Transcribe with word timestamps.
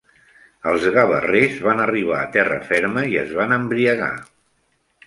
Els 0.71 0.87
gavarrers 0.95 1.61
van 1.67 1.83
arribar 1.85 2.17
a 2.23 2.33
terra 2.39 2.59
ferma 2.73 3.07
i 3.13 3.17
es 3.27 3.39
van 3.43 3.57
embriagar. 3.61 4.15